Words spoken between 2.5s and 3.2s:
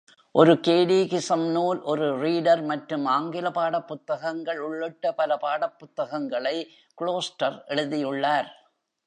மற்றும்